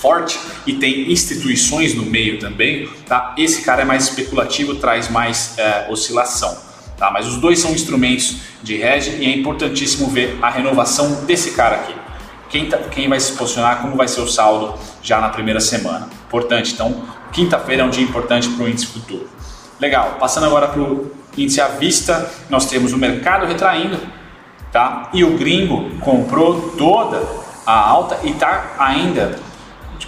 forte 0.00 0.40
e 0.66 0.72
tem 0.74 1.12
instituições 1.12 1.94
no 1.94 2.04
meio 2.04 2.38
também, 2.38 2.88
tá? 3.06 3.34
Esse 3.36 3.62
cara 3.62 3.82
é 3.82 3.84
mais 3.84 4.04
especulativo, 4.04 4.76
traz 4.76 5.10
mais 5.10 5.58
é, 5.58 5.86
oscilação, 5.90 6.56
tá? 6.96 7.10
Mas 7.10 7.26
os 7.26 7.36
dois 7.36 7.58
são 7.58 7.72
instrumentos 7.72 8.36
de 8.62 8.80
hedge 8.80 9.16
e 9.20 9.26
é 9.26 9.36
importantíssimo 9.36 10.08
ver 10.08 10.38
a 10.40 10.48
renovação 10.48 11.24
desse 11.24 11.52
cara 11.52 11.76
aqui. 11.76 11.94
Quem, 12.48 12.66
tá, 12.66 12.78
quem 12.78 13.08
vai 13.08 13.20
se 13.20 13.32
posicionar, 13.32 13.80
como 13.80 13.94
vai 13.94 14.08
ser 14.08 14.20
o 14.20 14.26
saldo 14.26 14.74
já 15.02 15.20
na 15.20 15.28
primeira 15.28 15.60
semana. 15.60 16.08
Importante, 16.26 16.72
então, 16.72 17.04
quinta-feira 17.32 17.82
é 17.82 17.86
um 17.86 17.90
dia 17.90 18.02
importante 18.02 18.48
para 18.48 18.64
o 18.64 18.68
índice 18.68 18.86
futuro. 18.86 19.28
Legal, 19.78 20.16
passando 20.18 20.46
agora 20.46 20.66
para 20.66 20.80
o 20.80 21.10
índice 21.36 21.60
à 21.60 21.68
vista, 21.68 22.28
nós 22.48 22.66
temos 22.66 22.92
o 22.92 22.98
mercado 22.98 23.46
retraindo, 23.46 23.98
tá? 24.72 25.10
E 25.12 25.22
o 25.22 25.38
gringo 25.38 25.90
comprou 26.00 26.72
toda 26.76 27.22
a 27.64 27.72
alta 27.72 28.18
e 28.24 28.30
está 28.30 28.74
ainda 28.78 29.38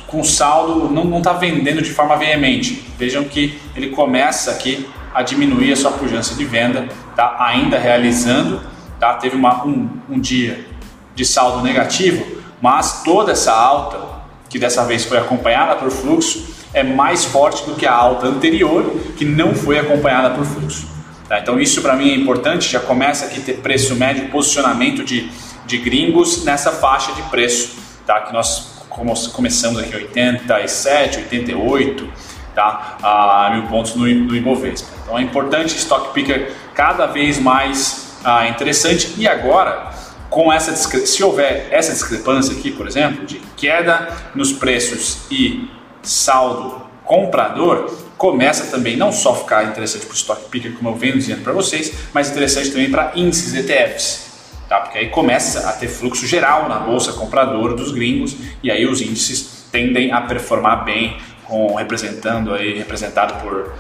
com 0.01 0.23
saldo, 0.23 0.91
não 0.91 1.19
está 1.19 1.33
vendendo 1.33 1.83
de 1.83 1.91
forma 1.91 2.17
veemente. 2.17 2.85
Vejam 2.99 3.25
que 3.25 3.59
ele 3.75 3.89
começa 3.89 4.51
aqui 4.51 4.87
a 5.15 5.23
diminuir 5.23 5.73
a 5.73 5.77
sua 5.77 5.93
pujança 5.93 6.35
de 6.35 6.45
venda, 6.45 6.89
tá? 7.15 7.37
ainda 7.39 7.79
realizando, 7.79 8.61
tá? 8.99 9.15
teve 9.15 9.37
uma, 9.37 9.65
um, 9.65 9.89
um 10.09 10.21
dia 10.21 10.67
de 11.15 11.25
saldo 11.25 11.63
negativo, 11.63 12.25
mas 12.61 13.03
toda 13.03 13.33
essa 13.33 13.53
alta, 13.53 14.01
que 14.49 14.59
dessa 14.59 14.85
vez 14.85 15.05
foi 15.05 15.19
acompanhada 15.19 15.77
por 15.77 15.91
fluxo, 15.91 16.53
é 16.73 16.83
mais 16.83 17.25
forte 17.25 17.65
do 17.65 17.75
que 17.75 17.87
a 17.87 17.93
alta 17.93 18.27
anterior, 18.27 18.99
que 19.17 19.25
não 19.25 19.55
foi 19.55 19.79
acompanhada 19.79 20.31
por 20.31 20.45
fluxo. 20.45 20.87
Tá? 21.29 21.39
Então 21.39 21.61
isso 21.61 21.83
para 21.83 21.95
mim 21.97 22.11
é 22.11 22.15
importante, 22.15 22.71
já 22.71 22.81
começa 22.81 23.27
aqui 23.27 23.41
ter 23.41 23.55
preço 23.59 23.95
médio, 23.97 24.29
posicionamento 24.29 25.05
de, 25.05 25.31
de 25.67 25.79
gringos 25.79 26.45
nessa 26.45 26.73
faixa 26.73 27.13
de 27.13 27.23
preço, 27.25 27.77
tá? 28.07 28.21
que 28.21 28.33
nós 28.33 28.72
começamos 28.89 29.81
aqui 29.81 29.95
87, 29.95 31.19
88, 31.19 32.09
tá? 32.55 33.51
mil 33.55 33.67
pontos 33.69 33.95
no, 33.95 34.07
no 34.07 34.37
Ibovespa. 34.37 34.89
Então 35.03 35.19
é 35.19 35.23
importante 35.23 35.77
stock 35.77 36.12
picker 36.12 36.53
cada 36.75 37.07
vez 37.07 37.39
mais 37.39 38.19
ah, 38.25 38.49
interessante 38.49 39.15
e 39.17 39.27
agora 39.27 39.91
com 40.31 40.51
essa 40.51 40.75
se 40.75 41.23
houver 41.23 41.69
essa 41.71 41.93
discrepância 41.93 42.57
aqui, 42.57 42.71
por 42.71 42.87
exemplo, 42.87 43.27
de 43.27 43.39
queda 43.57 44.09
nos 44.35 44.51
preços 44.51 45.27
e 45.31 45.69
saldo 46.03 46.83
comprador, 47.05 47.95
começa 48.17 48.65
também 48.71 48.97
não 48.97 49.12
só 49.12 49.35
ficar 49.35 49.65
interessante 49.65 50.07
para 50.07 50.12
o 50.12 50.17
stock 50.17 50.49
picker, 50.49 50.73
como 50.73 50.89
eu 50.89 50.95
venho 50.95 51.19
dizendo 51.19 51.43
para 51.43 51.53
vocês, 51.53 51.93
mas 52.15 52.31
interessante 52.31 52.71
também 52.71 52.91
para 52.91 53.12
índices 53.15 53.55
ETFs. 53.55 54.32
Tá? 54.73 54.81
Porque 54.81 54.97
aí 54.97 55.11
começa 55.11 55.69
a 55.69 55.73
ter 55.75 55.87
fluxo 55.87 56.26
geral 56.26 56.67
na 56.67 56.79
bolsa 56.79 57.12
compradora 57.12 57.75
dos 57.75 57.93
gringos 57.93 58.35
e 58.62 58.71
aí 58.71 58.87
os 58.87 59.02
índices 59.02 59.67
tendem 59.71 60.11
a 60.12 60.23
performar 60.23 60.83
bem, 60.83 61.19
com, 61.45 61.75
representando 61.75 62.55
aí, 62.55 62.79
representado 62.79 63.35
por 63.43 63.71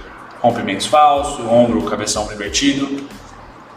rompimentos 0.40 0.84
falsos, 0.84 1.46
ombro, 1.46 1.80
cabeção 1.84 2.30
invertido, 2.30 3.06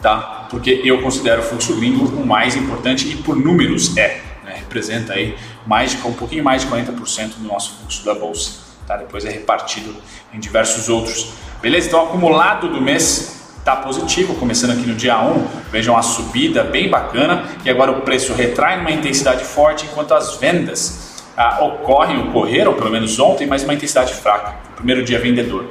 tá? 0.02 0.46
Porque 0.50 0.82
eu 0.84 1.02
considero 1.02 1.40
o 1.40 1.46
fluxo 1.46 1.78
gringo 1.78 2.04
o 2.22 2.28
mais 2.28 2.58
importante 2.58 3.08
e 3.08 3.16
por 3.16 3.38
números 3.38 3.96
é, 3.96 4.20
né? 4.44 4.56
representa 4.58 5.14
aí 5.14 5.38
mais 5.66 5.92
de 5.92 6.06
um 6.06 6.12
pouquinho 6.12 6.44
mais 6.44 6.64
de 6.64 6.68
40% 6.68 7.36
do 7.38 7.48
nosso 7.48 7.78
fluxo 7.78 8.04
da 8.04 8.14
bolsa, 8.14 8.60
tá? 8.86 8.98
Depois 8.98 9.24
é 9.24 9.30
repartido 9.30 9.96
em 10.34 10.40
diversos 10.42 10.90
outros. 10.90 11.32
Beleza? 11.62 11.88
Então 11.88 12.04
acumulado 12.04 12.68
do 12.68 12.82
mês 12.82 13.35
está 13.66 13.76
positivo, 13.78 14.36
começando 14.36 14.74
aqui 14.74 14.86
no 14.86 14.94
dia 14.94 15.20
1, 15.20 15.48
vejam 15.72 15.98
a 15.98 16.04
subida 16.04 16.64
bem 16.64 16.88
bacana 16.88 17.46
e 17.66 17.70
agora 17.72 17.92
o 17.92 18.02
preço 18.02 18.32
retrai 18.32 18.78
numa 18.78 18.92
intensidade 18.92 19.44
forte 19.44 19.88
enquanto 19.88 20.14
as 20.14 20.38
vendas 20.38 21.24
ah, 21.36 21.64
ocorrem, 21.64 22.20
ocorreram 22.30 22.76
pelo 22.76 22.92
menos 22.92 23.18
ontem, 23.18 23.48
mas 23.48 23.64
uma 23.64 23.74
intensidade 23.74 24.14
fraca, 24.14 24.54
primeiro 24.76 25.04
dia 25.04 25.20
vendedor. 25.20 25.66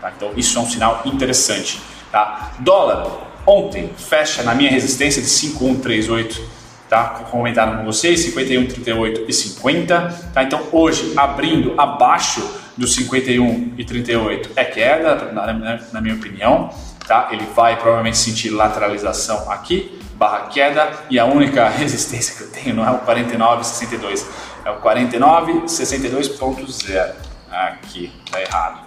Tá? 0.00 0.10
Então 0.16 0.30
isso 0.34 0.58
é 0.58 0.62
um 0.62 0.66
sinal 0.66 1.02
interessante. 1.04 1.78
Tá? 2.10 2.52
Dólar, 2.60 3.26
Ontem 3.46 3.92
fecha 3.96 4.42
na 4.42 4.56
minha 4.56 4.68
resistência 4.68 5.22
de 5.22 5.28
5138, 5.28 6.42
tá? 6.88 7.04
Comentaram 7.30 7.76
com 7.76 7.84
vocês, 7.84 8.18
51, 8.20 8.66
38 8.66 9.24
e 9.28 9.32
50, 9.32 10.14
tá? 10.34 10.42
Então 10.42 10.60
hoje 10.72 11.12
abrindo 11.16 11.72
abaixo 11.78 12.44
dos 12.76 12.92
51 12.94 13.74
e 13.78 13.84
38 13.84 14.50
é 14.56 14.64
queda, 14.64 15.32
na, 15.32 15.52
na, 15.52 15.80
na 15.92 16.00
minha 16.00 16.16
opinião, 16.16 16.70
tá? 17.06 17.28
Ele 17.30 17.46
vai 17.54 17.76
provavelmente 17.76 18.18
sentir 18.18 18.50
lateralização 18.50 19.48
aqui, 19.50 19.98
barra 20.14 20.48
queda 20.48 20.90
e 21.08 21.18
a 21.18 21.24
única 21.24 21.66
resistência 21.68 22.36
que 22.36 22.42
eu 22.42 22.50
tenho 22.50 22.74
não 22.74 22.86
é 22.86 22.90
o 22.90 22.98
49,62, 23.00 24.26
é 24.64 24.70
o 24.70 24.80
49,62.0. 24.80 27.12
Aqui, 27.50 28.12
tá 28.30 28.40
errado. 28.40 28.86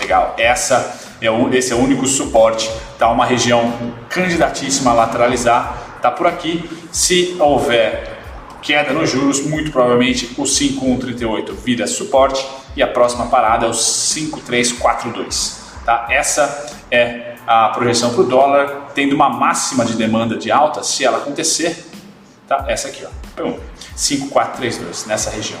Legal, 0.00 0.34
essa 0.38 0.96
é 1.20 1.28
o, 1.30 1.52
esse 1.52 1.72
é 1.72 1.76
o 1.76 1.78
único 1.78 2.06
suporte, 2.06 2.70
tá? 2.98 3.10
Uma 3.10 3.26
região 3.26 3.92
candidatíssima 4.08 4.92
a 4.92 4.94
lateralizar, 4.94 5.98
tá 6.00 6.10
por 6.10 6.26
aqui. 6.26 6.70
Se 6.90 7.36
houver 7.38 8.16
queda 8.62 8.92
nos 8.92 9.10
juros, 9.10 9.44
muito 9.44 9.70
provavelmente 9.70 10.34
o 10.38 10.46
5138 10.46 11.54
vira 11.54 11.86
suporte 11.86 12.44
e 12.76 12.82
a 12.82 12.86
próxima 12.86 13.26
parada 13.26 13.66
é 13.66 13.68
o 13.68 13.74
5342, 13.74 15.60
tá? 15.84 16.06
Essa 16.10 16.72
é 16.90 17.37
a 17.48 17.70
projeção 17.70 18.12
para 18.12 18.20
o 18.20 18.26
dólar, 18.26 18.90
tendo 18.94 19.14
uma 19.14 19.30
máxima 19.30 19.84
de 19.84 19.94
demanda 19.94 20.36
de 20.36 20.52
alta, 20.52 20.82
se 20.82 21.04
ela 21.04 21.18
acontecer, 21.18 21.88
tá? 22.46 22.66
Essa 22.68 22.88
aqui, 22.88 23.04
ó, 23.04 23.52
5432 23.96 25.06
nessa 25.06 25.30
região 25.30 25.58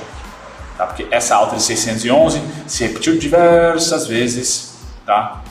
tá? 0.78 0.86
porque 0.86 1.06
essa 1.10 1.34
alta 1.34 1.56
de 1.56 1.62
611 1.62 2.40
se 2.66 2.84
repetiu 2.84 3.18
diversas 3.18 4.06
vezes, 4.06 4.78
tá? 5.04 5.42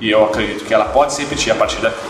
e 0.00 0.10
eu 0.10 0.24
acredito 0.24 0.64
que 0.64 0.72
ela 0.72 0.86
pode 0.86 1.12
se 1.12 1.22
repetir 1.22 1.52
a 1.52 1.56
partir 1.56 1.80
daqui. 1.80 2.08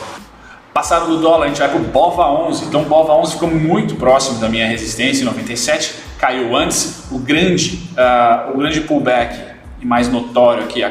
Passado 0.73 1.09
do 1.09 1.21
dólar, 1.21 1.47
a 1.47 1.49
gente 1.49 1.59
vai 1.59 1.69
para 1.69 1.79
o 1.79 1.85
BOVA 1.85 2.27
11, 2.27 2.67
então 2.67 2.83
o 2.83 2.85
BOVA 2.85 3.15
11 3.15 3.33
ficou 3.33 3.51
muito 3.51 3.97
próximo 3.97 4.39
da 4.39 4.49
minha 4.49 4.67
resistência 4.67 5.23
em 5.23 5.25
97, 5.25 5.95
caiu 6.19 6.55
antes, 6.55 7.11
o 7.11 7.19
grande, 7.19 7.91
uh, 7.95 8.55
o 8.55 8.59
grande 8.59 8.83
pullback 8.83 9.37
e 9.81 9.87
mais 9.87 10.09
notório 10.09 10.63
aqui 10.63 10.85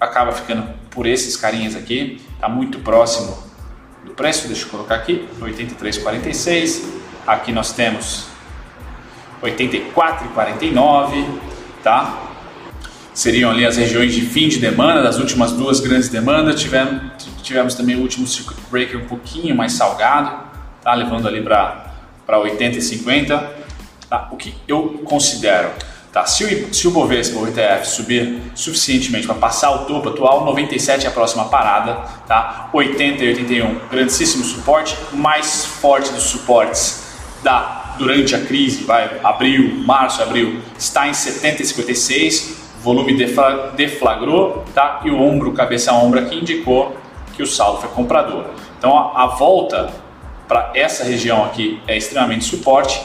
acaba 0.00 0.30
ficando 0.30 0.77
por 0.90 1.06
esses 1.06 1.36
carinhas 1.36 1.76
aqui, 1.76 2.20
está 2.34 2.48
muito 2.48 2.78
próximo 2.80 3.36
do 4.04 4.12
preço, 4.12 4.46
deixa 4.46 4.64
eu 4.64 4.70
colocar 4.70 4.94
aqui, 4.96 5.28
83,46, 5.40 6.82
aqui 7.26 7.52
nós 7.52 7.72
temos 7.72 8.26
84 9.42 10.26
e 10.26 10.28
49, 10.30 11.24
tá? 11.82 12.24
Seriam 13.14 13.50
ali 13.50 13.66
as 13.66 13.76
regiões 13.76 14.14
de 14.14 14.20
fim 14.22 14.48
de 14.48 14.58
demanda, 14.58 15.02
das 15.02 15.18
últimas 15.18 15.52
duas 15.52 15.80
grandes 15.80 16.08
demandas. 16.08 16.60
Tivemos, 16.60 17.02
tivemos 17.42 17.74
também 17.74 17.96
o 17.96 18.00
último 18.00 18.26
circuit 18.26 18.56
breaker 18.70 19.00
um 19.00 19.06
pouquinho 19.06 19.56
mais 19.56 19.72
salgado, 19.72 20.44
tá? 20.82 20.94
Levando 20.94 21.26
ali 21.26 21.42
para 21.42 22.38
80 22.38 22.78
e 22.78 22.82
50. 22.82 23.58
Tá? 24.08 24.28
O 24.30 24.36
que 24.36 24.54
eu 24.66 25.02
considero, 25.04 25.70
tá? 26.12 26.24
Se 26.26 26.44
o, 26.44 26.74
se 26.74 26.88
o 26.88 26.90
Bovespa, 26.90 27.38
o 27.38 27.48
ETF, 27.48 27.86
subir 27.86 28.42
suficientemente 28.54 29.26
para 29.26 29.36
passar 29.36 29.70
o 29.70 29.78
topo 29.86 30.08
atual, 30.08 30.44
97 30.44 31.06
é 31.06 31.08
a 31.08 31.12
próxima 31.12 31.46
parada, 31.46 31.94
tá? 32.26 32.70
80 32.72 33.24
e 33.24 33.28
81, 33.28 33.80
grandíssimo 33.90 34.44
suporte, 34.44 34.96
mais 35.12 35.64
forte 35.64 36.12
dos 36.12 36.24
suportes 36.24 37.04
da 37.42 37.78
durante 37.98 38.34
a 38.34 38.40
crise, 38.40 38.84
vai, 38.84 39.20
abril, 39.24 39.82
março, 39.84 40.22
abril, 40.22 40.60
está 40.78 41.08
em 41.08 41.12
70 41.12 41.62
e 41.62 41.66
56, 41.66 42.58
volume 42.80 43.16
deflagrou, 43.76 44.64
tá? 44.72 45.00
E 45.04 45.10
o 45.10 45.20
ombro, 45.20 45.52
cabeça 45.52 45.92
ombro 45.92 46.20
aqui 46.20 46.36
indicou 46.36 46.96
que 47.34 47.42
o 47.42 47.46
saldo 47.46 47.80
foi 47.80 47.90
comprador. 47.90 48.46
Então 48.78 48.96
a, 48.96 49.24
a 49.24 49.26
volta 49.26 49.92
para 50.46 50.70
essa 50.74 51.04
região 51.04 51.44
aqui 51.44 51.80
é 51.86 51.96
extremamente 51.96 52.44
suporte. 52.44 53.00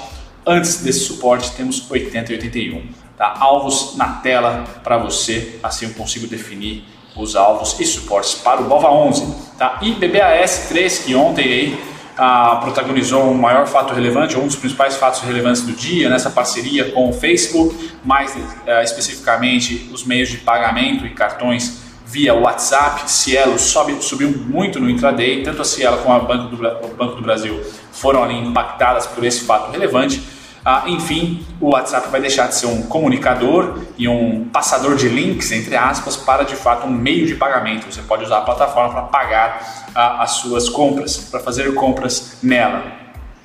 Antes 0.46 0.84
desse 0.84 1.00
suporte 1.00 1.52
temos 1.52 1.90
80 1.90 2.34
e 2.34 2.36
81, 2.36 2.84
tá? 3.18 3.34
Alvos 3.40 3.96
na 3.96 4.16
tela 4.16 4.66
para 4.84 4.98
você, 4.98 5.58
assim 5.64 5.86
eu 5.86 5.94
consigo 5.94 6.28
definir 6.28 6.84
os 7.16 7.36
alvos 7.36 7.80
e 7.80 7.86
suportes 7.86 8.36
para 8.36 8.62
o 8.62 8.66
BOVA 8.66 8.90
11, 8.90 9.36
tá? 9.58 9.80
E 9.82 9.94
BBAS 9.94 10.68
3 10.68 11.00
que 11.00 11.16
ontem 11.16 11.44
aí 11.46 11.94
ah, 12.18 12.60
protagonizou 12.62 13.24
um 13.24 13.34
maior 13.34 13.66
fato 13.68 13.94
relevante, 13.94 14.38
um 14.38 14.46
dos 14.46 14.56
principais 14.56 14.96
fatos 14.96 15.22
relevantes 15.22 15.62
do 15.62 15.72
dia, 15.72 16.10
nessa 16.10 16.30
parceria 16.30 16.92
com 16.92 17.10
o 17.10 17.14
Facebook, 17.14 17.92
mais 18.04 18.36
eh, 18.68 18.84
especificamente 18.84 19.90
os 19.94 20.04
meios 20.04 20.30
de 20.30 20.38
pagamento 20.38 21.06
e 21.06 21.12
cartões 21.12 21.82
via 22.06 22.34
WhatsApp. 22.36 23.10
Cielo 23.10 23.58
sobe, 23.58 23.96
subiu 24.04 24.30
muito 24.30 24.80
no 24.80 24.90
intraday, 24.90 25.42
tanto 25.42 25.62
a 25.64 25.66
Cielo 25.66 25.98
como 26.00 26.14
a 26.14 26.20
Banco 26.20 26.56
do, 26.56 26.68
o 26.86 26.96
Banco 26.96 27.16
do 27.16 27.22
Brasil 27.22 27.60
foram 27.92 28.24
ali 28.24 28.38
impactadas 28.38 29.08
por 29.08 29.24
esse 29.24 29.46
fato 29.46 29.72
relevante. 29.72 30.22
Ah, 30.66 30.84
enfim, 30.88 31.46
o 31.60 31.72
WhatsApp 31.72 32.08
vai 32.10 32.22
deixar 32.22 32.48
de 32.48 32.56
ser 32.56 32.68
um 32.68 32.84
comunicador 32.84 33.80
e 33.98 34.08
um 34.08 34.46
passador 34.46 34.96
de 34.96 35.10
links, 35.10 35.52
entre 35.52 35.76
aspas, 35.76 36.16
para 36.16 36.44
de 36.44 36.56
fato 36.56 36.88
um 36.88 36.90
meio 36.90 37.28
de 37.28 37.36
pagamento. 37.36 37.92
Você 37.92 38.02
pode 38.02 38.24
usar 38.24 38.38
a 38.38 38.42
plataforma 38.42 38.94
para 38.94 39.02
pagar 39.04 39.90
ah, 39.94 40.24
as 40.24 40.32
suas 40.32 40.70
compras, 40.70 41.18
para 41.18 41.42
fazer 41.42 41.74
compras 41.74 42.38
nela. 42.42 42.84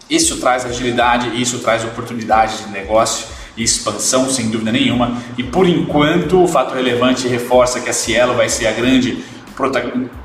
Isso 0.09 0.39
traz 0.39 0.65
agilidade, 0.65 1.41
isso 1.41 1.59
traz 1.59 1.85
oportunidade 1.85 2.65
de 2.65 2.71
negócio 2.71 3.27
e 3.57 3.65
expansão, 3.65 4.31
sem 4.31 4.49
dúvida 4.49 4.71
nenhuma. 4.71 5.21
E 5.37 5.43
por 5.43 5.69
enquanto, 5.69 6.43
o 6.43 6.47
fato 6.47 6.73
relevante 6.73 7.27
reforça 7.27 7.81
que 7.81 7.91
a 7.91 7.93
Cielo 7.93 8.35
vai 8.35 8.49
ser 8.49 8.69
a 8.69 8.73
grande 8.73 9.25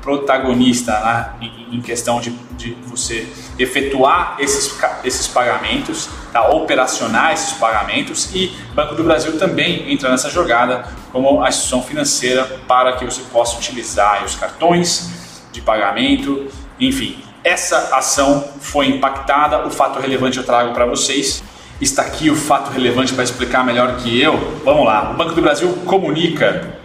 protagonista 0.00 0.92
né, 1.00 1.50
em 1.72 1.80
questão 1.80 2.20
de, 2.20 2.30
de, 2.56 2.76
você 2.86 3.26
efetuar 3.58 4.36
esses, 4.38 4.78
esses 5.02 5.26
pagamentos, 5.26 6.08
tá, 6.32 6.48
operacionar 6.50 7.32
esses 7.32 7.54
pagamentos 7.54 8.32
e 8.34 8.54
Banco 8.74 8.94
do 8.94 9.02
Brasil 9.02 9.36
também 9.38 9.92
entra 9.92 10.08
nessa 10.08 10.30
jogada 10.30 10.86
como 11.10 11.42
a 11.42 11.48
instituição 11.48 11.82
financeira 11.82 12.44
para 12.68 12.92
que 12.92 13.04
você 13.04 13.22
possa 13.32 13.56
utilizar 13.56 14.24
os 14.24 14.36
cartões 14.36 15.10
de 15.52 15.60
pagamento, 15.60 16.46
enfim, 16.78 17.24
essa 17.44 17.94
ação 17.94 18.42
foi 18.60 18.88
impactada. 18.88 19.66
O 19.66 19.70
fato 19.70 20.00
relevante 20.00 20.38
eu 20.38 20.44
trago 20.44 20.72
para 20.72 20.86
vocês. 20.86 21.44
Está 21.80 22.02
aqui 22.02 22.30
o 22.30 22.36
fato 22.36 22.70
relevante 22.70 23.12
para 23.12 23.22
explicar 23.22 23.64
melhor 23.64 23.96
que 23.96 24.20
eu. 24.20 24.60
Vamos 24.64 24.86
lá. 24.86 25.10
O 25.10 25.14
Banco 25.14 25.34
do 25.34 25.42
Brasil 25.42 25.70
comunica 25.84 26.78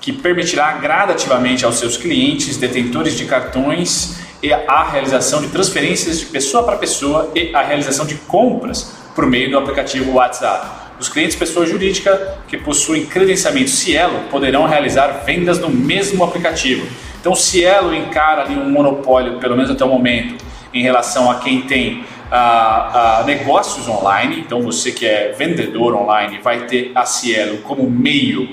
que 0.00 0.12
permitirá 0.12 0.72
gradativamente 0.72 1.64
aos 1.64 1.78
seus 1.78 1.96
clientes 1.96 2.56
detentores 2.56 3.16
de 3.16 3.26
cartões 3.26 4.18
e 4.42 4.52
a 4.52 4.84
realização 4.84 5.42
de 5.42 5.48
transferências 5.48 6.18
de 6.18 6.26
pessoa 6.26 6.62
para 6.62 6.76
pessoa 6.76 7.30
e 7.34 7.54
a 7.54 7.62
realização 7.62 8.06
de 8.06 8.14
compras 8.14 8.94
por 9.14 9.26
meio 9.26 9.50
do 9.50 9.58
aplicativo 9.58 10.12
WhatsApp. 10.12 10.80
Os 10.98 11.08
clientes 11.08 11.36
pessoa 11.36 11.66
jurídica 11.66 12.38
que 12.48 12.56
possuem 12.56 13.06
credenciamento 13.06 13.70
Cielo 13.70 14.20
poderão 14.30 14.66
realizar 14.66 15.22
vendas 15.24 15.58
no 15.58 15.68
mesmo 15.68 16.22
aplicativo. 16.24 16.86
Então, 17.20 17.34
Cielo 17.34 17.94
encara 17.94 18.42
ali 18.42 18.56
um 18.56 18.68
monopólio, 18.70 19.38
pelo 19.38 19.56
menos 19.56 19.70
até 19.70 19.84
o 19.84 19.88
momento, 19.88 20.42
em 20.72 20.82
relação 20.82 21.30
a 21.30 21.36
quem 21.36 21.62
tem 21.62 22.04
ah, 22.30 23.20
ah, 23.20 23.24
negócios 23.26 23.88
online. 23.88 24.40
Então, 24.40 24.62
você 24.62 24.92
que 24.92 25.06
é 25.06 25.32
vendedor 25.32 25.94
online 25.94 26.38
vai 26.42 26.66
ter 26.66 26.92
a 26.94 27.04
Cielo 27.04 27.58
como 27.58 27.88
meio 27.90 28.48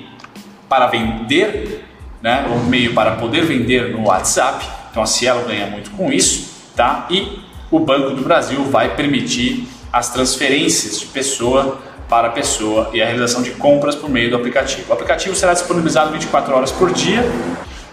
para 0.68 0.88
vender, 0.88 1.86
né? 2.22 2.46
um 2.50 2.66
meio 2.66 2.94
para 2.94 3.12
poder 3.12 3.46
vender 3.46 3.92
no 3.92 4.08
WhatsApp. 4.08 4.66
Então, 4.92 5.04
a 5.04 5.06
Cielo 5.06 5.46
ganha 5.46 5.68
muito 5.68 5.92
com 5.92 6.12
isso, 6.12 6.50
tá? 6.76 7.06
E 7.10 7.40
o 7.70 7.80
Banco 7.80 8.12
do 8.12 8.22
Brasil 8.22 8.64
vai 8.66 8.96
permitir 8.96 9.68
as 9.92 10.10
transferências 10.10 11.00
de 11.00 11.06
pessoa 11.08 11.80
para 12.10 12.30
pessoa 12.30 12.90
e 12.94 13.02
a 13.02 13.06
realização 13.06 13.42
de 13.42 13.52
compras 13.52 13.96
por 13.96 14.10
meio 14.10 14.30
do 14.30 14.36
aplicativo. 14.38 14.90
O 14.90 14.94
aplicativo 14.94 15.36
será 15.36 15.54
disponibilizado 15.54 16.12
24 16.12 16.56
horas 16.56 16.72
por 16.72 16.94
dia, 16.94 17.24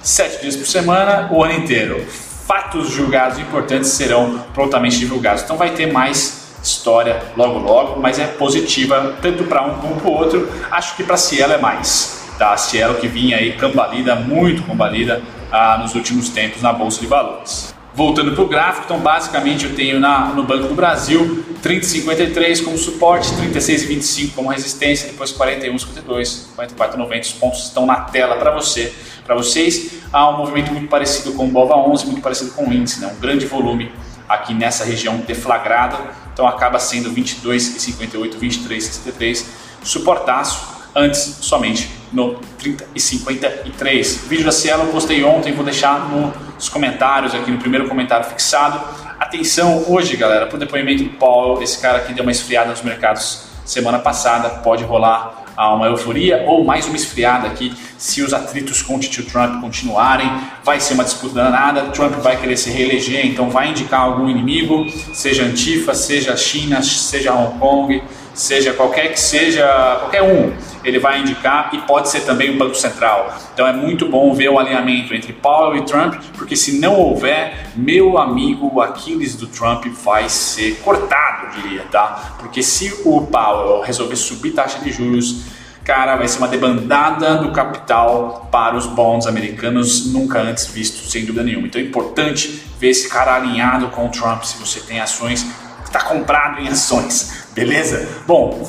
7 0.02 0.42
dias 0.42 0.56
por 0.56 0.66
semana, 0.66 1.28
o 1.32 1.42
ano 1.42 1.54
inteiro. 1.54 2.04
Fatos 2.46 2.90
julgados 2.90 3.38
importantes 3.38 3.90
serão 3.90 4.44
prontamente 4.52 4.98
divulgados. 4.98 5.42
Então 5.42 5.56
vai 5.56 5.70
ter 5.70 5.90
mais 5.90 6.44
história 6.62 7.22
logo 7.36 7.58
logo, 7.58 8.00
mas 8.00 8.18
é 8.18 8.26
positiva 8.26 9.16
tanto 9.20 9.44
para 9.44 9.62
um 9.62 9.74
como 9.74 9.96
para 9.96 10.08
o 10.08 10.12
outro. 10.12 10.48
Acho 10.70 10.94
que 10.96 11.02
para 11.02 11.16
Cielo 11.16 11.52
é 11.52 11.58
mais. 11.58 12.23
Tá? 12.38 12.52
A 12.52 12.56
Cielo 12.56 12.96
que 12.96 13.08
vinha 13.08 13.36
aí 13.36 13.52
cambalida, 13.52 14.16
muito 14.16 14.62
cambalida 14.62 15.22
ah, 15.52 15.78
nos 15.80 15.94
últimos 15.94 16.28
tempos 16.28 16.62
na 16.62 16.72
Bolsa 16.72 17.00
de 17.00 17.06
Valores. 17.06 17.74
Voltando 17.94 18.32
para 18.32 18.42
o 18.42 18.48
gráfico, 18.48 18.86
então 18.86 18.98
basicamente 18.98 19.66
eu 19.66 19.74
tenho 19.76 20.00
na, 20.00 20.26
no 20.30 20.42
Banco 20.42 20.66
do 20.66 20.74
Brasil 20.74 21.44
30,53 21.62 22.64
como 22.64 22.76
suporte, 22.76 23.28
36,25 23.34 24.34
como 24.34 24.50
resistência, 24.50 25.08
depois 25.08 25.32
41,52, 25.32 26.46
44,90. 26.56 27.20
Os 27.20 27.32
pontos 27.32 27.62
estão 27.62 27.86
na 27.86 28.00
tela 28.00 28.36
para 28.36 28.50
você, 28.50 28.92
para 29.24 29.36
vocês. 29.36 29.92
Há 30.12 30.28
um 30.28 30.38
movimento 30.38 30.72
muito 30.72 30.88
parecido 30.88 31.32
com 31.34 31.44
o 31.44 31.48
Bova 31.48 31.76
11, 31.76 32.06
muito 32.06 32.20
parecido 32.20 32.50
com 32.50 32.68
o 32.68 32.72
índice, 32.72 33.00
né? 33.00 33.12
um 33.16 33.20
grande 33.20 33.46
volume 33.46 33.92
aqui 34.28 34.52
nessa 34.54 34.84
região 34.84 35.18
deflagrada, 35.18 35.96
então 36.32 36.48
acaba 36.48 36.78
sendo 36.78 37.10
22,58, 37.12 38.38
23,63, 38.38 39.46
suportaço 39.82 40.66
antes 40.94 41.20
somente 41.40 41.90
no 42.14 42.36
30 42.58 42.86
e 42.94 43.00
53. 43.00 44.22
O 44.24 44.28
vídeo 44.28 44.44
da 44.44 44.52
Cielo 44.52 44.84
eu 44.84 44.92
postei 44.92 45.22
ontem, 45.24 45.52
vou 45.52 45.64
deixar 45.64 46.08
nos 46.08 46.68
comentários 46.68 47.34
aqui 47.34 47.50
no 47.50 47.58
primeiro 47.58 47.88
comentário 47.88 48.24
fixado. 48.24 48.80
Atenção 49.18 49.84
hoje, 49.88 50.16
galera, 50.16 50.46
para 50.46 50.56
o 50.56 50.58
depoimento 50.58 51.02
do 51.02 51.10
Paul, 51.10 51.60
esse 51.60 51.80
cara 51.80 52.00
que 52.00 52.12
deu 52.12 52.22
uma 52.22 52.32
esfriada 52.32 52.70
nos 52.70 52.82
mercados 52.82 53.46
semana 53.64 53.98
passada, 53.98 54.48
pode 54.60 54.84
rolar 54.84 55.44
uma 55.56 55.86
euforia 55.86 56.44
ou 56.46 56.64
mais 56.64 56.86
uma 56.86 56.96
esfriada 56.96 57.46
aqui 57.46 57.72
se 57.96 58.22
os 58.22 58.34
atritos 58.34 58.82
com 58.82 58.96
o 58.96 59.00
Tio 59.00 59.24
Trump 59.24 59.60
continuarem. 59.60 60.30
Vai 60.64 60.80
ser 60.80 60.94
uma 60.94 61.04
disputa 61.04 61.34
danada. 61.34 61.82
Trump 61.92 62.14
vai 62.16 62.38
querer 62.38 62.56
se 62.56 62.70
reeleger, 62.70 63.26
então 63.26 63.50
vai 63.50 63.70
indicar 63.70 64.00
algum 64.00 64.28
inimigo, 64.28 64.86
seja 65.12 65.44
Antifa, 65.44 65.94
seja 65.94 66.36
China, 66.36 66.82
seja 66.82 67.32
Hong 67.32 67.58
Kong, 67.58 68.02
seja 68.34 68.72
qualquer 68.72 69.12
que 69.12 69.20
seja, 69.20 69.66
qualquer 70.00 70.22
um, 70.22 70.52
ele 70.84 70.98
vai 70.98 71.20
indicar 71.20 71.70
e 71.72 71.78
pode 71.78 72.10
ser 72.10 72.20
também 72.20 72.50
o 72.50 72.58
Banco 72.58 72.74
Central. 72.74 73.34
Então 73.54 73.66
é 73.66 73.72
muito 73.72 74.08
bom 74.08 74.34
ver 74.34 74.50
o 74.50 74.58
alinhamento 74.58 75.14
entre 75.14 75.32
Powell 75.32 75.76
e 75.76 75.84
Trump, 75.84 76.14
porque 76.36 76.56
se 76.56 76.78
não 76.78 76.94
houver, 76.94 77.70
meu 77.74 78.18
amigo, 78.18 78.70
o 78.74 78.80
Aquiles 78.80 79.34
do 79.36 79.46
Trump 79.46 79.86
vai 79.86 80.28
ser 80.28 80.80
cortado, 80.80 81.60
diria, 81.60 81.84
tá? 81.90 82.36
Porque 82.38 82.62
se 82.62 82.92
o 83.04 83.22
Powell 83.22 83.80
resolver 83.80 84.16
subir 84.16 84.50
taxa 84.50 84.78
de 84.80 84.92
juros, 84.92 85.42
cara, 85.84 86.16
vai 86.16 86.26
ser 86.26 86.38
uma 86.38 86.48
debandada 86.48 87.36
do 87.36 87.52
capital 87.52 88.48
para 88.50 88.76
os 88.76 88.86
bonds 88.86 89.26
americanos 89.26 90.12
nunca 90.12 90.40
antes 90.40 90.66
visto, 90.66 91.08
sem 91.08 91.24
dúvida 91.24 91.44
nenhuma. 91.44 91.66
Então 91.66 91.80
é 91.80 91.84
importante 91.84 92.62
ver 92.78 92.88
esse 92.88 93.08
cara 93.08 93.36
alinhado 93.36 93.88
com 93.88 94.06
o 94.06 94.08
Trump 94.08 94.42
se 94.42 94.58
você 94.58 94.80
tem 94.80 95.00
ações, 95.00 95.46
está 95.84 96.00
comprado 96.00 96.60
em 96.60 96.68
ações. 96.68 97.43
Beleza? 97.54 98.08
Bom, 98.26 98.64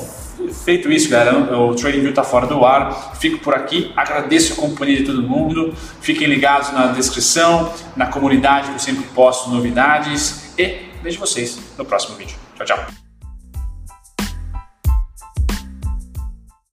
feito 0.64 0.90
isso, 0.90 1.08
galera, 1.08 1.36
o 1.58 1.74
TradingView 1.74 2.10
está 2.10 2.22
fora 2.22 2.46
do 2.46 2.64
ar. 2.64 3.16
Fico 3.16 3.38
por 3.38 3.54
aqui, 3.54 3.92
agradeço 3.96 4.52
a 4.52 4.56
companhia 4.56 4.98
de 4.98 5.04
todo 5.04 5.22
mundo. 5.22 5.74
Fiquem 6.00 6.26
ligados 6.26 6.72
na 6.72 6.88
descrição, 6.88 7.72
na 7.96 8.06
comunidade 8.06 8.68
que 8.68 8.74
eu 8.74 8.78
sempre 8.78 9.04
posto 9.14 9.50
novidades 9.50 10.54
e 10.58 10.86
vejo 11.02 11.18
vocês 11.18 11.58
no 11.76 11.84
próximo 11.84 12.16
vídeo. 12.16 12.36
Tchau, 12.56 12.66
tchau. 12.66 13.05